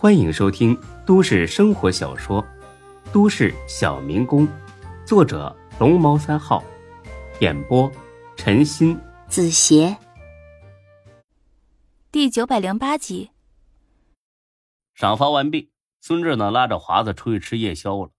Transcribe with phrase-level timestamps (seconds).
[0.00, 2.40] 欢迎收听都市生活小说
[3.12, 4.46] 《都市小民工》，
[5.04, 6.62] 作者龙猫三号，
[7.40, 7.90] 演播
[8.36, 9.98] 陈鑫、子邪，
[12.12, 13.32] 第九百零八集。
[14.94, 18.12] 赏罚完毕，孙志呢拉着华子出去吃夜宵了。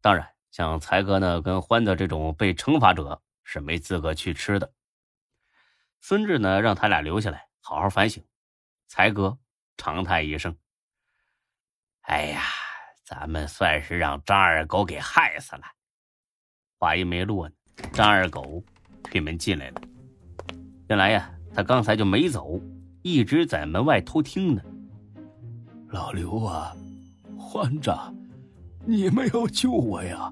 [0.00, 4.72] 当然，像才哥呢跟欢子这种被惩罚者是没资格去吃的。
[6.00, 8.24] 孙志呢让他俩留下来好好反省。
[8.88, 9.38] 才哥
[9.76, 10.56] 长叹一声。
[12.04, 12.42] 哎呀，
[13.02, 15.62] 咱们算是让张二狗给害死了。
[16.78, 17.54] 话音没落呢，
[17.92, 18.62] 张二狗
[19.02, 19.80] 推门进来了。
[20.88, 22.60] 原来呀，他刚才就没走，
[23.02, 24.62] 一直在门外偷听呢。
[25.88, 26.76] 老刘啊，
[27.38, 27.90] 欢子，
[28.84, 30.30] 你们要救我呀？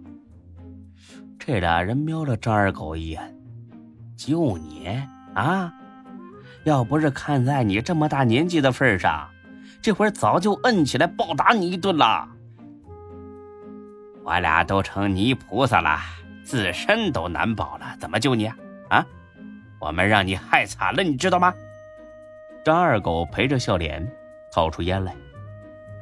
[1.38, 3.34] 这俩人瞄了张二狗一眼，
[4.14, 4.88] 救你
[5.34, 5.72] 啊？
[6.64, 9.28] 要不是看在你这么大年纪的份上。
[9.82, 12.28] 这会儿早就摁起来暴打你一顿了。
[14.22, 15.98] 我俩都成泥菩萨了，
[16.44, 18.56] 自身都难保了，怎么救你啊？
[18.90, 19.06] 啊！
[19.80, 21.52] 我们让你害惨了，你知道吗？
[22.64, 24.08] 张二狗陪着笑脸，
[24.52, 25.16] 掏出烟来。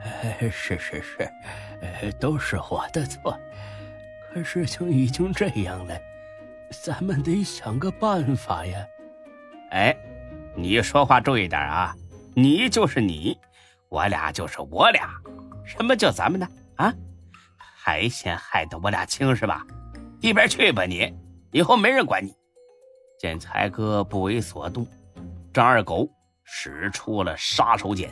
[0.53, 1.31] 是是是，
[2.21, 3.35] 都是我的错。
[4.33, 5.99] 可事情已经这样了，
[6.71, 8.87] 咱们得想个办法呀。
[9.71, 9.97] 哎，
[10.55, 11.97] 你说话注意点啊！
[12.35, 13.39] 你就是你。
[13.91, 15.11] 我俩就是我俩，
[15.65, 16.49] 什么叫咱们呢？
[16.77, 16.95] 啊，
[17.59, 19.67] 还嫌害得我俩轻是吧？
[20.21, 21.13] 一边去吧你！
[21.51, 22.33] 以后没人管你。
[23.19, 24.87] 见才哥不为所动，
[25.53, 26.09] 张二狗
[26.45, 28.09] 使出了杀手锏。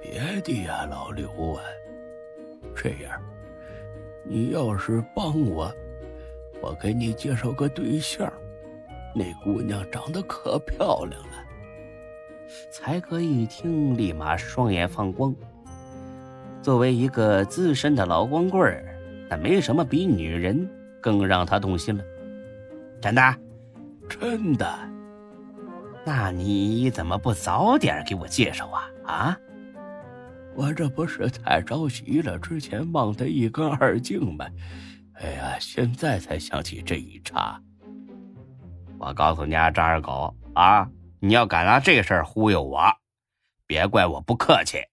[0.00, 1.62] 别的呀，老刘啊，
[2.74, 3.20] 这样，
[4.24, 5.70] 你要是帮我，
[6.62, 8.32] 我给你介绍个对象，
[9.14, 11.51] 那姑娘长得可漂亮了。
[12.70, 15.34] 才哥一听，立马双眼放光。
[16.62, 18.84] 作为一个资深的老光棍儿，
[19.28, 20.68] 那没什么比女人
[21.00, 22.04] 更让他动心了。
[23.00, 23.36] 真的，
[24.08, 24.78] 真的。
[26.04, 28.90] 那你怎么不早点给我介绍啊？
[29.06, 29.38] 啊！
[30.54, 34.44] 我这不是太着急了，之前忘得一干二净吗？
[35.14, 37.60] 哎呀，现在才想起这一茬。
[38.98, 40.88] 我告诉你啊，张二狗啊！
[41.24, 42.96] 你要敢拿这事儿忽悠我，
[43.64, 44.88] 别怪我不客气。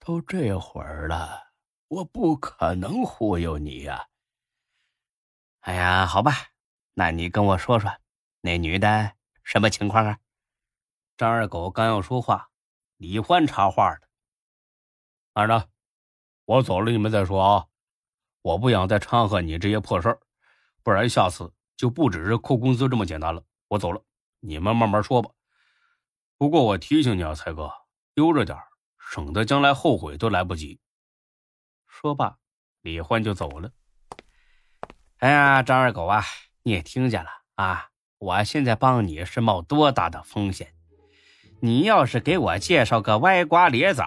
[0.00, 1.52] 都这会儿了，
[1.86, 4.08] 我不可能忽悠你呀。
[5.60, 6.32] 哎呀，好吧，
[6.94, 7.88] 那你跟我说说，
[8.40, 9.12] 那女的
[9.44, 10.18] 什么情况啊？
[11.16, 12.50] 张二狗刚要说话，
[12.96, 14.00] 李欢插话了
[15.32, 15.68] ：“二子，
[16.44, 17.66] 我走了，你们再说啊。
[18.42, 20.20] 我不想再掺和你这些破事儿，
[20.82, 23.44] 不然下次就不只是扣工资这么简单了。
[23.68, 24.02] 我走了。”
[24.40, 25.30] 你们慢慢说吧。
[26.38, 27.70] 不过我提醒你啊，才哥，
[28.14, 28.58] 悠着点
[28.98, 30.80] 省得将来后悔都来不及。
[31.86, 32.36] 说罢，
[32.82, 33.70] 李欢就走了。
[35.18, 36.22] 哎呀，张二狗啊，
[36.62, 37.88] 你也听见了啊！
[38.18, 40.74] 我现在帮你是冒多大的风险？
[41.60, 44.04] 你要是给我介绍个歪瓜裂枣，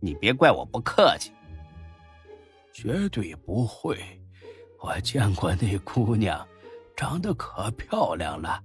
[0.00, 1.32] 你别怪我不客气。
[2.72, 3.98] 绝对不会，
[4.80, 6.46] 我见过那姑娘，
[6.96, 8.62] 长得可漂亮了。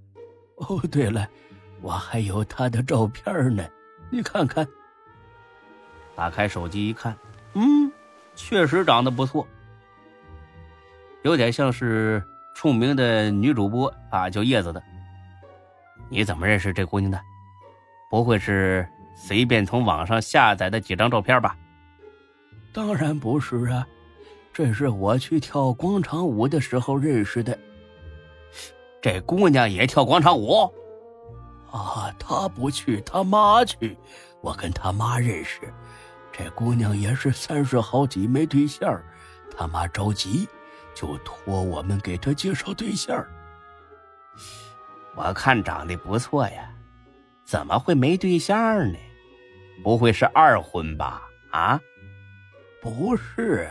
[0.56, 1.28] 哦，对了，
[1.80, 3.64] 我还有他的照片呢，
[4.10, 4.66] 你看看。
[6.16, 7.16] 打开手机一看，
[7.54, 7.90] 嗯，
[8.36, 9.46] 确实长得不错，
[11.22, 12.22] 有点像是
[12.54, 14.80] 出名的女主播啊，叫叶子的。
[16.08, 17.20] 你怎么认识这姑娘的？
[18.10, 21.56] 不会是随便从网上下载的几张照片吧？
[22.72, 23.84] 当然不是啊，
[24.52, 27.58] 这是我去跳广场舞的时候认识的。
[29.04, 30.62] 这姑娘也跳广场舞，
[31.70, 33.98] 啊，她不去，她妈去。
[34.40, 35.60] 我跟她妈认识，
[36.32, 38.98] 这姑娘也是三十好几没对象，
[39.54, 40.48] 她妈着急，
[40.94, 43.22] 就托我们给她介绍对象。
[45.14, 46.74] 我看长得不错呀，
[47.44, 48.98] 怎么会没对象呢？
[49.82, 51.22] 不会是二婚吧？
[51.50, 51.78] 啊，
[52.80, 53.68] 不是，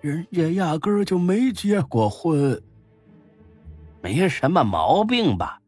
[0.00, 2.62] 人家压根儿就没结过婚。
[4.04, 5.58] 没什么毛病吧？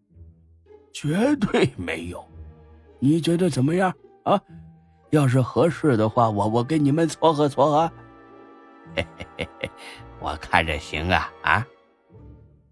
[0.92, 2.22] 绝对没有。
[2.98, 3.90] 你觉得怎么样
[4.24, 4.38] 啊？
[5.08, 7.90] 要是合适的话，我我给你们撮合撮合。
[8.94, 9.70] 嘿嘿嘿嘿，
[10.20, 11.66] 我看着行啊啊！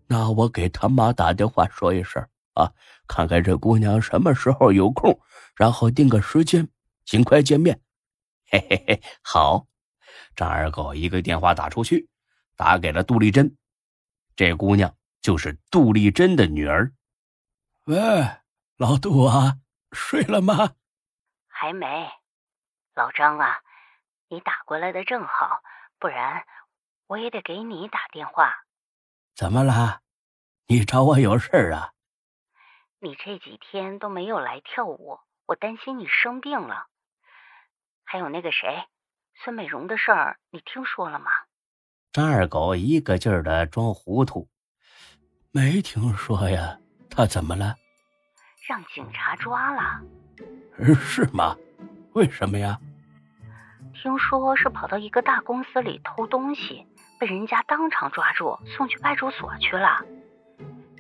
[0.07, 2.23] 那我给他妈打电话说一声
[2.53, 2.71] 啊，
[3.09, 5.19] 看看这姑娘什么时候有空，
[5.57, 6.69] 然后定个时间，
[7.07, 7.81] 尽快见面。
[8.51, 9.67] 嘿嘿嘿，好。
[10.37, 12.07] 张二狗一个电话打出去，
[12.55, 13.57] 打给了杜丽珍，
[14.37, 14.95] 这姑娘。
[15.25, 16.93] 就是杜丽珍的女儿。
[17.85, 17.97] 喂，
[18.77, 19.57] 老杜啊，
[19.91, 20.75] 睡了吗？
[21.49, 22.11] 还没，
[22.95, 23.63] 老张啊，
[24.29, 25.63] 你打过来的正好，
[25.99, 26.45] 不然
[27.07, 28.55] 我也得给你打电话。
[29.35, 30.03] 怎么啦？
[30.67, 31.95] 你找我有事啊？
[32.99, 36.89] 你这几天都没有来跳舞，我担心你生病了。
[38.05, 38.85] 还有那个谁，
[39.43, 41.31] 孙美容的事儿，你听说了吗？
[42.13, 44.51] 张二狗一个劲儿的装糊涂，
[45.55, 46.77] 没听说呀。
[47.09, 47.77] 他怎么了？
[48.69, 50.03] 让警察抓了。
[50.97, 51.55] 是吗？
[52.13, 52.77] 为什么呀？
[53.95, 56.89] 听说是跑到一个大公司里偷东西，
[57.21, 60.05] 被人家当场抓住，送去派出所去了。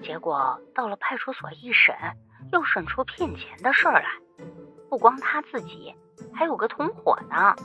[0.05, 1.93] 结果到了派出所一审，
[2.53, 4.07] 又审出骗钱的事儿来。
[4.89, 5.93] 不光他自己，
[6.33, 7.57] 还有个同伙呢。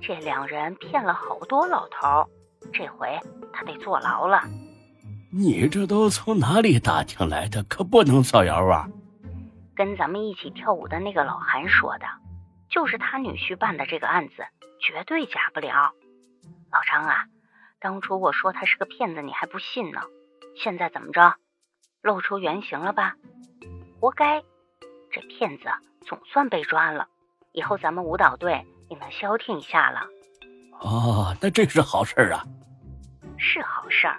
[0.00, 2.28] 这两人骗了好多老头，
[2.72, 3.20] 这回
[3.52, 4.42] 他得坐牢了。
[5.38, 7.62] 你这都从哪里打听来的？
[7.62, 8.88] 可不能造谣啊！
[9.76, 12.06] 跟咱们一起跳舞的那个老韩说的，
[12.68, 14.44] 就是他女婿办的这个案子，
[14.80, 15.92] 绝对假不了。
[16.72, 17.26] 老张啊，
[17.78, 20.00] 当初我说他是个骗子，你还不信呢。
[20.56, 21.36] 现在怎么着？
[22.02, 23.14] 露出原形了吧？
[24.00, 24.42] 活该！
[25.12, 25.68] 这骗子
[26.04, 27.06] 总算被抓了，
[27.52, 30.00] 以后咱们舞蹈队也能消停一下了。
[30.80, 32.44] 哦，那这是好事啊！
[33.36, 34.18] 是好事儿。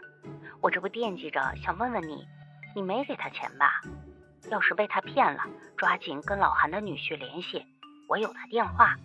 [0.62, 2.28] 我这不惦记着想问问你，
[2.76, 3.82] 你没给他钱吧？
[4.50, 5.44] 要是被他骗了，
[5.78, 7.66] 抓紧跟老韩的女婿联系，
[8.08, 8.96] 我有他电话，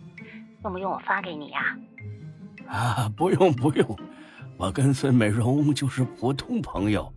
[0.63, 1.77] 用不用我发给你呀？
[2.67, 3.99] 啊，不用不用，
[4.59, 7.13] 我跟孙美荣就是普通朋友。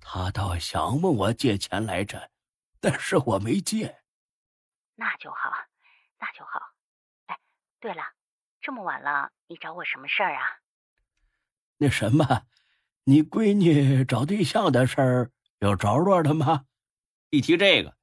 [0.00, 2.30] 他倒想问我借钱来着，
[2.80, 3.98] 但是我没借。
[4.94, 5.52] 那就好，
[6.18, 6.60] 那就好。
[7.26, 7.38] 哎，
[7.80, 8.02] 对了，
[8.60, 10.42] 这么晚了，你找我什么事儿啊？
[11.76, 12.24] 那什么，
[13.08, 16.66] 你闺女找对象的事儿有着落了吗？
[17.30, 17.96] 一提这个，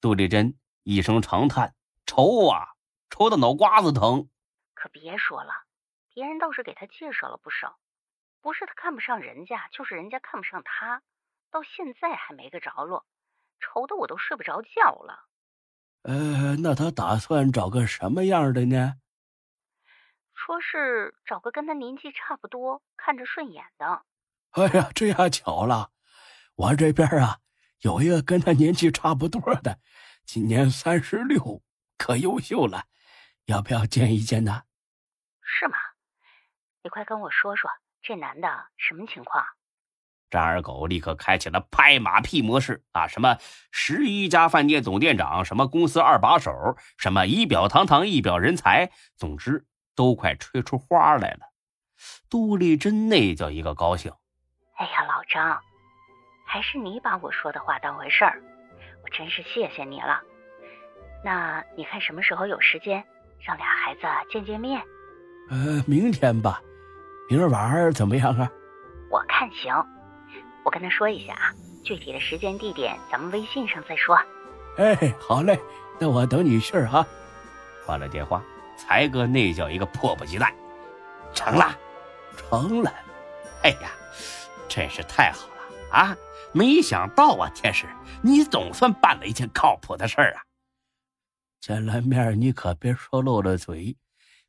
[0.00, 1.74] 杜丽珍一声长叹
[2.08, 2.68] ：“愁啊，
[3.10, 4.30] 愁的脑瓜子疼。”
[4.72, 5.52] 可别说了，
[6.14, 7.78] 别人倒是给他介绍了不少，
[8.40, 11.02] 不是他看不上人家，就是人家看不上他。
[11.50, 13.04] 到现在还没个着落，
[13.60, 15.26] 愁的我都睡不着觉了。
[16.04, 18.94] 呃，那他打算找个什么样的呢？
[20.34, 24.06] 说是找个跟他年纪差不多、看着顺眼的。
[24.52, 25.90] 哎呀，这下巧了，
[26.54, 27.38] 我这边啊
[27.80, 29.78] 有一个跟他年纪差不多的，
[30.24, 31.62] 今年三十六，
[31.96, 32.86] 可优秀了，
[33.44, 34.62] 要不要见一见呢？
[35.42, 35.76] 是吗？
[36.82, 37.70] 你快跟我说说，
[38.02, 39.44] 这男的什么情况？
[40.30, 43.06] 张二狗立刻开启了拍马屁模式啊！
[43.06, 43.38] 什么
[43.70, 46.52] 十一家饭店总店长，什么公司二把手，
[46.98, 51.52] 什么仪表堂堂一表人才，总之都快吹出花来了。
[52.28, 54.12] 杜丽珍那叫一个高兴！
[54.78, 55.60] 哎呀，老张，
[56.44, 58.40] 还是你把我说的话当回事儿，
[59.02, 60.20] 我真是谢谢你了。
[61.24, 63.04] 那你看什么时候有时间，
[63.40, 64.80] 让俩孩子见见面？
[65.50, 66.62] 呃，明天吧，
[67.28, 68.48] 明儿晚上怎么样啊？
[69.10, 69.74] 我看行。
[70.64, 71.52] 我跟他说一下啊，
[71.82, 74.16] 具体的时间地点咱们微信上再说。
[74.76, 75.58] 哎，好嘞，
[75.98, 77.04] 那我等你信儿啊。
[77.84, 78.40] 挂了电话，
[78.76, 80.54] 才哥那叫一个迫不及待。
[81.34, 81.74] 成了，
[82.36, 82.92] 成了。
[83.64, 83.90] 哎呀，
[84.68, 86.16] 真是太好了啊！
[86.52, 87.86] 没想到啊，天使，
[88.22, 90.42] 你总算办了一件靠谱的事儿啊。
[91.60, 93.96] 见了面你可别说漏了嘴，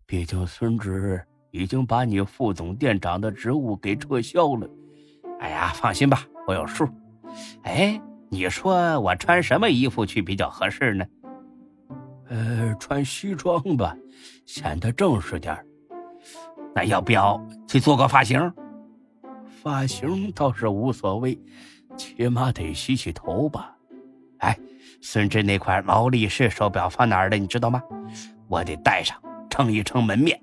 [0.05, 4.69] 毕竟孙志已经把你副总店长的职务给撤销了。
[5.39, 6.87] 哎呀，放心吧，我有数。
[7.63, 11.05] 哎，你说我穿什么衣服去比较合适呢？
[12.29, 13.95] 呃，穿西装吧，
[14.45, 15.57] 显得正式点
[16.75, 18.39] 那要不要去做个发型？
[19.61, 21.37] 发型倒是无所谓，
[21.97, 23.75] 起码得洗洗头吧。
[24.37, 24.57] 哎，
[25.01, 27.37] 孙志那块劳力士手表放哪儿了？
[27.37, 27.81] 你知道吗？
[28.47, 30.39] 我得带上，撑一撑门面。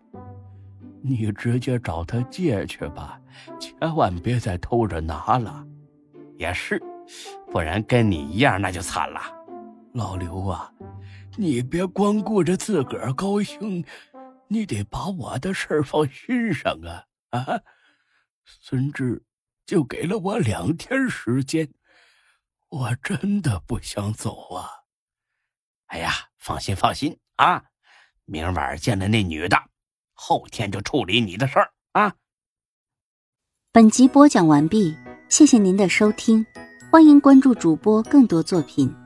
[1.02, 3.18] 你直接找他借去吧，
[3.58, 5.64] 千万别再偷着拿了。
[6.36, 6.82] 也是，
[7.50, 9.20] 不然跟你一样那就惨了。
[9.94, 10.70] 老刘啊，
[11.36, 13.82] 你别光顾着自个儿高兴，
[14.48, 17.04] 你得把我的事儿放心上啊！
[17.30, 17.60] 啊，
[18.46, 19.24] 孙志
[19.66, 21.72] 就给了我两天时间，
[22.68, 24.70] 我真的不想走啊。
[25.86, 27.64] 哎呀，放心放心啊，
[28.24, 29.56] 明晚见了那女的。
[30.14, 32.14] 后天就处理你的事儿啊！
[33.70, 34.96] 本集播讲完毕，
[35.28, 36.44] 谢谢您的收听，
[36.90, 39.05] 欢迎关注主播更多作品。